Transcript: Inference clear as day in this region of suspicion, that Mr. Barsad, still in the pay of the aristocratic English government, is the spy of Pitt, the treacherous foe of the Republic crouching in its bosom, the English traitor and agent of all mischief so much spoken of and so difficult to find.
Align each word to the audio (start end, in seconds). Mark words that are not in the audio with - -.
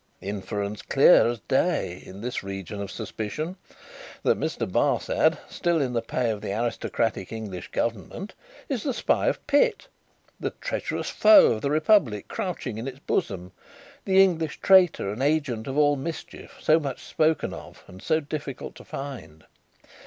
Inference 0.19 0.81
clear 0.81 1.27
as 1.27 1.41
day 1.41 2.01
in 2.03 2.21
this 2.21 2.41
region 2.41 2.81
of 2.81 2.89
suspicion, 2.89 3.55
that 4.23 4.39
Mr. 4.39 4.65
Barsad, 4.67 5.37
still 5.47 5.79
in 5.79 5.93
the 5.93 6.01
pay 6.01 6.31
of 6.31 6.41
the 6.41 6.53
aristocratic 6.59 7.31
English 7.31 7.67
government, 7.67 8.33
is 8.67 8.81
the 8.81 8.95
spy 8.95 9.27
of 9.27 9.45
Pitt, 9.45 9.87
the 10.39 10.49
treacherous 10.59 11.11
foe 11.11 11.51
of 11.51 11.61
the 11.61 11.69
Republic 11.69 12.27
crouching 12.27 12.79
in 12.79 12.87
its 12.87 12.97
bosom, 12.97 13.51
the 14.05 14.23
English 14.23 14.59
traitor 14.59 15.11
and 15.13 15.21
agent 15.21 15.67
of 15.67 15.77
all 15.77 15.95
mischief 15.95 16.57
so 16.59 16.79
much 16.79 17.03
spoken 17.03 17.53
of 17.53 17.83
and 17.85 18.01
so 18.01 18.19
difficult 18.19 18.73
to 18.73 18.83
find. 18.83 19.45